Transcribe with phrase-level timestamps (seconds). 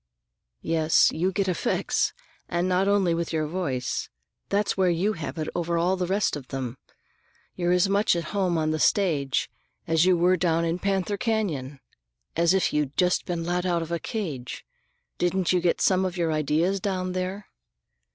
[0.63, 2.11] "Yes, you get effects,
[2.49, 4.09] and not only with your voice.
[4.49, 6.79] That's where you have it over all the rest of them;
[7.55, 9.47] you're as much at home on the stage
[9.85, 13.99] as you were down in Panther Canyon—as if you'd just been let out of a
[13.99, 14.65] cage.
[15.19, 17.45] Didn't you get some of your ideas down there?"